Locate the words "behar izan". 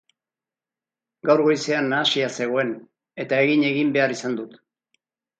3.99-4.39